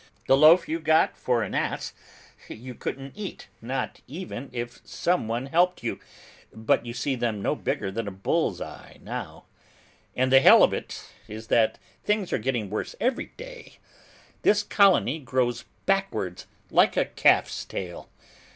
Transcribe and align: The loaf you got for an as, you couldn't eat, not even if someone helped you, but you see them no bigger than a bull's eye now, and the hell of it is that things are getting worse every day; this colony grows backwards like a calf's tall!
The 0.25 0.35
loaf 0.35 0.67
you 0.67 0.79
got 0.79 1.15
for 1.15 1.43
an 1.43 1.53
as, 1.53 1.93
you 2.49 2.73
couldn't 2.73 3.13
eat, 3.15 3.49
not 3.61 4.01
even 4.07 4.49
if 4.51 4.81
someone 4.83 5.45
helped 5.45 5.83
you, 5.83 5.99
but 6.51 6.87
you 6.87 6.91
see 6.91 7.13
them 7.13 7.39
no 7.39 7.53
bigger 7.53 7.91
than 7.91 8.07
a 8.07 8.09
bull's 8.09 8.59
eye 8.61 8.97
now, 9.03 9.45
and 10.15 10.31
the 10.31 10.39
hell 10.41 10.63
of 10.63 10.73
it 10.73 11.07
is 11.27 11.49
that 11.49 11.77
things 12.03 12.33
are 12.33 12.39
getting 12.39 12.67
worse 12.71 12.95
every 12.99 13.27
day; 13.37 13.77
this 14.41 14.63
colony 14.63 15.19
grows 15.19 15.65
backwards 15.85 16.47
like 16.71 16.97
a 16.97 17.05
calf's 17.05 17.63
tall! 17.63 18.09